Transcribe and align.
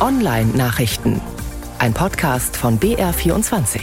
Online-Nachrichten. 0.00 1.20
Ein 1.78 1.92
Podcast 1.92 2.56
von 2.56 2.80
BR24. 2.80 3.82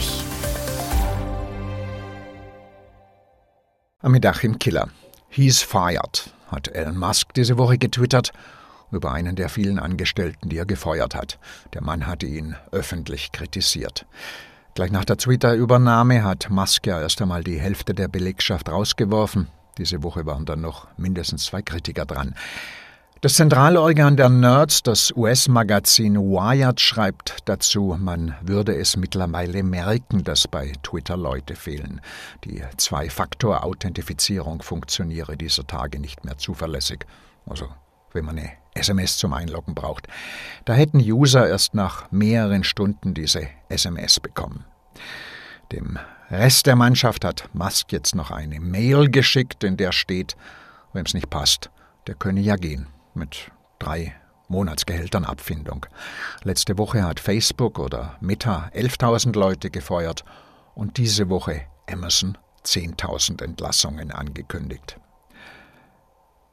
Amidachim 4.01 4.58
Killer. 4.58 4.90
He's 5.30 5.61
fired, 5.61 6.33
hat 6.48 6.69
Elon 6.69 6.98
Musk 6.98 7.35
diese 7.35 7.59
Woche 7.59 7.77
getwittert 7.77 8.32
über 8.91 9.11
einen 9.11 9.36
der 9.36 9.48
vielen 9.48 9.77
Angestellten, 9.77 10.49
die 10.49 10.57
er 10.57 10.66
gefeuert 10.66 11.13
hat. 11.13 11.38
Der 11.75 11.84
Mann 11.84 12.07
hatte 12.07 12.25
ihn 12.25 12.55
öffentlich 12.71 13.31
kritisiert. 13.31 14.07
Gleich 14.73 14.91
nach 14.91 15.05
der 15.05 15.18
Twitter-Übernahme 15.18 16.23
hat 16.23 16.49
Musk 16.49 16.88
ja 16.88 16.99
erst 16.99 17.21
einmal 17.21 17.43
die 17.43 17.59
Hälfte 17.59 17.93
der 17.93 18.07
Belegschaft 18.07 18.70
rausgeworfen. 18.70 19.49
Diese 19.77 20.02
Woche 20.02 20.25
waren 20.25 20.45
dann 20.45 20.61
noch 20.61 20.88
mindestens 20.97 21.45
zwei 21.45 21.61
Kritiker 21.61 22.07
dran. 22.07 22.34
Das 23.20 23.34
Zentralorgan 23.34 24.15
der 24.15 24.29
Nerds, 24.29 24.84
das 24.84 25.11
US-Magazin 25.15 26.17
Wired, 26.17 26.80
schreibt 26.80 27.38
dazu, 27.45 27.98
man 27.99 28.35
würde 28.41 28.76
es 28.76 28.95
mittlerweile 28.95 29.63
merken, 29.63 30.23
dass 30.23 30.48
bei 30.48 30.73
Twitter 30.84 31.17
Leute 31.17 31.55
fehlen. 31.55 31.99
Die 32.43 32.62
Zwei-Faktor-Authentifizierung 32.77 34.62
funktioniere 34.62 35.35
dieser 35.35 35.66
Tage 35.66 35.99
nicht 35.99 36.26
mehr 36.26 36.38
zuverlässig. 36.38 37.07
Also, 37.48 37.70
wenn 38.13 38.23
man 38.23 38.38
eine 38.38 38.52
SMS 38.76 39.18
zum 39.18 39.34
Einloggen 39.34 39.73
braucht. 39.73 40.07
Da 40.65 40.73
hätten 40.73 40.99
User 40.99 41.49
erst 41.49 41.73
nach 41.73 42.12
mehreren 42.12 42.63
Stunden 42.63 43.15
diese 43.15 43.48
SMS 43.68 44.20
bekommen. 44.20 44.63
Dem 45.71 45.98
Rest 46.29 46.68
der 46.68 46.76
Mannschaft 46.76 47.26
hat 47.26 47.49
Musk 47.54 47.91
jetzt 47.93 48.13
noch 48.13 48.29
eine 48.29 48.59
Mail 48.59 49.09
geschickt, 49.09 49.63
in 49.63 49.76
der 49.76 49.91
steht, 49.91 50.38
wenn 50.93 51.07
es 51.07 51.15
nicht 51.15 51.31
passt, 51.31 51.71
der 52.05 52.13
könne 52.13 52.41
ja 52.41 52.57
gehen 52.57 52.85
mit 53.17 53.52
drei 53.80 54.16
Monatsgehältern 54.48 55.26
Abfindung. 55.26 55.85
Letzte 56.44 56.77
Woche 56.77 57.03
hat 57.03 57.20
Facebook 57.20 57.80
oder 57.80 58.16
Meta 58.21 58.70
11.000 58.73 59.37
Leute 59.37 59.70
gefeuert 59.70 60.23
und 60.76 60.98
diese 60.98 61.29
Woche 61.29 61.63
Amazon 61.91 62.38
10.000 62.63 63.43
Entlassungen 63.43 64.12
angekündigt. 64.12 64.98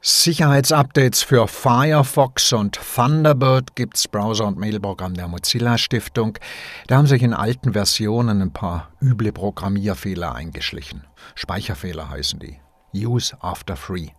Sicherheitsupdates 0.01 1.23
für 1.23 1.47
Firefox 1.47 2.53
und 2.53 2.75
Thunderbird 2.75 3.75
gibt's 3.75 4.07
Browser- 4.07 4.45
und 4.45 4.59
Mailprogramm 4.59 5.15
der 5.15 5.27
Mozilla 5.27 5.79
Stiftung. 5.79 6.37
Da 6.85 6.97
haben 6.97 7.07
sich 7.07 7.23
in 7.23 7.33
alten 7.33 7.73
Versionen 7.73 8.39
ein 8.39 8.53
paar 8.53 8.91
üble 9.01 9.31
Programmierfehler 9.31 10.35
eingeschlichen. 10.35 11.07
Speicherfehler 11.33 12.07
heißen 12.07 12.37
die. 12.39 12.59
Use 12.93 13.35
after 13.41 13.75
free. 13.75 14.09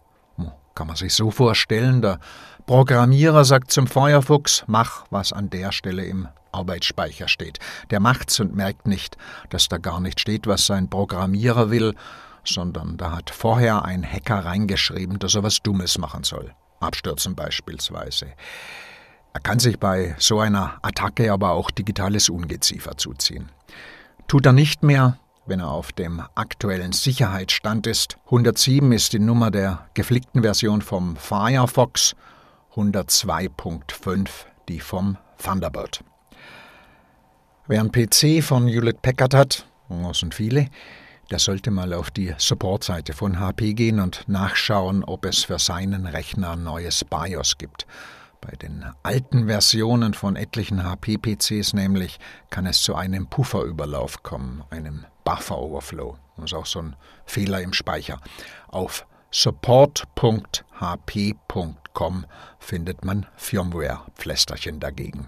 Kann 0.77 0.89
man 0.89 0.97
sich 0.97 1.15
so 1.15 1.31
vorstellen, 1.31 2.03
der 2.03 2.21
Programmierer 2.67 3.47
sagt 3.47 3.71
zum 3.71 3.87
Feuerfuchs, 3.87 4.63
mach, 4.67 5.07
was 5.09 5.33
an 5.33 5.49
der 5.49 5.73
Stelle 5.73 6.05
im 6.05 6.29
Arbeitsspeicher 6.53 7.29
steht. 7.29 7.59
Der 7.91 7.99
macht's 7.99 8.39
und 8.41 8.55
merkt 8.55 8.87
nicht, 8.87 9.17
dass 9.49 9.69
da 9.69 9.79
gar 9.79 10.01
nicht 10.01 10.21
steht, 10.21 10.47
was 10.47 10.67
sein 10.67 10.91
Programmierer 10.91 11.71
will, 11.71 11.95
sondern 12.45 12.99
da 12.99 13.13
hat 13.13 13.31
vorher 13.31 13.87
ein 13.87 14.05
Hacker 14.05 14.45
reingeschrieben, 14.45 15.19
dass 15.19 15.35
er 15.35 15.43
was 15.43 15.63
Dummes 15.63 15.97
machen 15.97 16.25
soll. 16.25 16.53
Abstürzen 16.79 17.35
beispielsweise. 17.35 18.27
Er 19.33 19.41
kann 19.41 19.59
sich 19.59 19.81
bei 19.81 20.15
so 20.19 20.41
einer 20.41 20.79
Attacke 20.83 21.33
aber 21.33 21.53
auch 21.53 21.71
digitales 21.71 22.29
Ungeziefer 22.29 22.99
zuziehen. 22.99 23.51
Tut 24.29 24.45
er 24.45 24.53
nicht 24.53 24.83
mehr, 24.83 25.19
wenn 25.47 25.61
er 25.61 25.71
auf 25.71 25.93
dem 25.93 26.23
aktuellen 26.35 26.93
Sicherheitsstand 26.93 27.87
ist. 27.87 28.17
107 28.27 28.93
ist 28.93 29.13
die 29.13 29.19
Nummer 29.19 29.51
der 29.51 29.87
geflickten 29.95 30.43
Version 30.43 30.83
vom 30.83 31.17
Firefox, 31.17 32.15
102.5 32.75 34.29
die 34.69 34.81
vom 34.81 35.17
Thunderbird. 35.43 36.03
Wer 37.69 37.81
einen 37.81 37.93
PC 37.93 38.43
von 38.43 38.69
Hewlett 38.69 39.03
Packard 39.03 39.35
hat, 39.35 39.67
das 39.89 40.19
sind 40.19 40.35
viele, 40.35 40.69
der 41.31 41.39
sollte 41.39 41.71
mal 41.71 41.93
auf 41.93 42.11
die 42.11 42.35
Supportseite 42.39 43.13
von 43.13 43.41
HP 43.41 43.75
gehen 43.75 43.99
und 43.99 44.29
nachschauen, 44.29 45.03
ob 45.03 45.25
es 45.25 45.45
für 45.45 45.59
seinen 45.59 46.07
Rechner 46.07 46.53
ein 46.53 46.63
neues 46.63 47.05
BIOS 47.05 47.59
gibt. 47.59 47.87
Bei 48.41 48.53
den 48.53 48.85
alten 49.03 49.47
Versionen 49.49 50.15
von 50.15 50.37
etlichen 50.37 50.85
HP-PCs 50.85 51.73
nämlich 51.73 52.19
kann 52.51 52.67
es 52.67 52.83
zu 52.83 52.95
einem 52.95 53.27
Pufferüberlauf 53.27 54.23
kommen, 54.23 54.63
einem 54.71 55.05
Buffer 55.27 55.59
Overflow. 55.59 56.17
Das 56.37 56.47
ist 56.47 56.55
auch 56.55 56.67
so 56.67 56.79
ein 56.81 56.97
Fehler 57.27 57.61
im 57.61 57.73
Speicher. 57.73 58.21
Auf 58.69 59.07
support.hp.com 59.33 60.07
findet 62.61 63.05
man 63.05 63.27
Firmware-Pflästerchen 63.35 64.79
dagegen. 64.79 65.27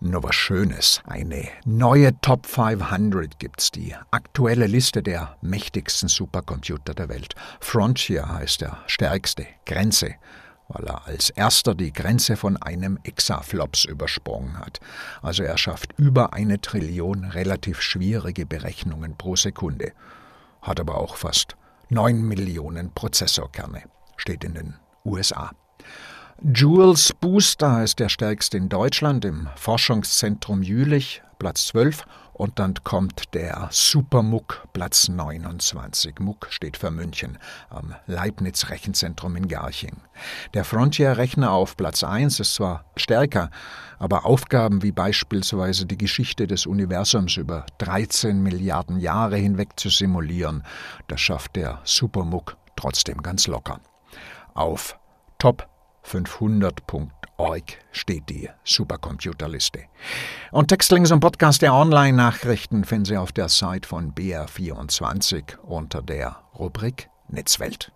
Nur 0.00 0.22
was 0.22 0.34
Schönes. 0.34 1.02
Eine 1.06 1.48
neue 1.66 2.18
Top 2.22 2.46
500 2.46 3.38
gibt's. 3.38 3.70
Die 3.72 3.94
aktuelle 4.10 4.66
Liste 4.66 5.02
der 5.02 5.36
mächtigsten 5.42 6.08
Supercomputer 6.08 6.94
der 6.94 7.10
Welt. 7.10 7.34
Frontier 7.60 8.26
heißt 8.26 8.62
der 8.62 8.78
stärkste. 8.86 9.46
Grenze 9.66 10.14
weil 10.68 10.86
er 10.86 11.06
als 11.06 11.30
erster 11.30 11.74
die 11.74 11.92
Grenze 11.92 12.36
von 12.36 12.56
einem 12.56 12.98
Exaflops 13.04 13.84
übersprungen 13.84 14.58
hat. 14.58 14.80
Also 15.22 15.42
er 15.42 15.58
schafft 15.58 15.92
über 15.98 16.32
eine 16.32 16.60
Trillion 16.60 17.24
relativ 17.24 17.80
schwierige 17.80 18.46
Berechnungen 18.46 19.16
pro 19.16 19.36
Sekunde, 19.36 19.92
hat 20.62 20.80
aber 20.80 20.96
auch 20.96 21.16
fast 21.16 21.56
neun 21.88 22.22
Millionen 22.22 22.92
Prozessorkerne, 22.92 23.84
steht 24.16 24.44
in 24.44 24.54
den 24.54 24.74
USA. 25.04 25.52
Jules 26.42 27.14
Booster 27.14 27.82
ist 27.82 27.98
der 27.98 28.10
stärkste 28.10 28.58
in 28.58 28.68
Deutschland 28.68 29.24
im 29.24 29.48
Forschungszentrum 29.56 30.62
Jülich, 30.62 31.22
Platz 31.38 31.68
12 31.68 32.04
und 32.34 32.58
dann 32.58 32.74
kommt 32.84 33.32
der 33.32 33.68
Super 33.72 34.22
Muck, 34.22 34.68
Platz 34.74 35.08
29. 35.08 36.16
Muck 36.20 36.48
steht 36.50 36.76
für 36.76 36.90
München 36.90 37.38
am 37.70 37.94
Leibniz 38.06 38.68
Rechenzentrum 38.68 39.34
in 39.36 39.48
Garching. 39.48 39.96
Der 40.52 40.64
Frontier-Rechner 40.64 41.50
auf 41.50 41.74
Platz 41.74 42.04
1 42.04 42.38
ist 42.38 42.54
zwar 42.54 42.84
stärker, 42.96 43.50
aber 43.98 44.26
Aufgaben 44.26 44.82
wie 44.82 44.92
beispielsweise 44.92 45.86
die 45.86 45.98
Geschichte 45.98 46.46
des 46.46 46.66
Universums 46.66 47.38
über 47.38 47.64
13 47.78 48.42
Milliarden 48.42 49.00
Jahre 49.00 49.36
hinweg 49.36 49.70
zu 49.76 49.88
simulieren, 49.88 50.64
das 51.08 51.22
schafft 51.22 51.56
der 51.56 51.80
Super 51.84 52.24
Muck 52.24 52.58
trotzdem 52.76 53.22
ganz 53.22 53.46
locker. 53.46 53.80
Auf 54.52 54.98
Top 55.38 55.66
500.org 56.06 57.78
steht 57.90 58.28
die 58.28 58.48
Supercomputerliste. 58.64 59.84
Und 60.52 60.68
Textlinks 60.68 61.10
und 61.10 61.20
Podcast 61.20 61.62
der 61.62 61.74
Online-Nachrichten 61.74 62.84
finden 62.84 63.06
Sie 63.06 63.16
auf 63.16 63.32
der 63.32 63.48
Seite 63.48 63.88
von 63.88 64.12
BR24 64.12 65.58
unter 65.58 66.02
der 66.02 66.36
Rubrik 66.58 67.08
Netzwelt. 67.28 67.92